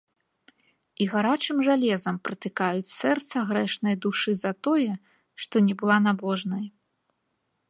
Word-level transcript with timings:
І 1.03 1.05
гарачым 1.11 1.57
жалезам 1.67 2.15
пратыкаюць 2.29 2.93
сэрца 3.01 3.35
грэшнай 3.53 3.95
душы 4.09 4.31
за 4.45 4.51
тое, 4.69 4.91
што 5.45 5.55
не 5.69 5.73
была 5.85 5.97
набожнай. 6.11 6.65